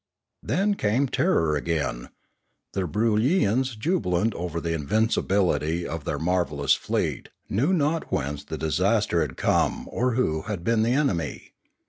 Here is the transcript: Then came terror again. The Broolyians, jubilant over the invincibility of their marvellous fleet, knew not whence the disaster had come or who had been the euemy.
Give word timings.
Then 0.41 0.73
came 0.73 1.07
terror 1.07 1.55
again. 1.55 2.09
The 2.73 2.87
Broolyians, 2.87 3.77
jubilant 3.77 4.33
over 4.33 4.59
the 4.59 4.73
invincibility 4.73 5.87
of 5.87 6.05
their 6.05 6.17
marvellous 6.17 6.73
fleet, 6.73 7.29
knew 7.49 7.71
not 7.71 8.11
whence 8.11 8.43
the 8.43 8.57
disaster 8.57 9.21
had 9.21 9.37
come 9.37 9.87
or 9.91 10.15
who 10.15 10.41
had 10.49 10.63
been 10.63 10.81
the 10.81 10.89
euemy. 10.89 11.51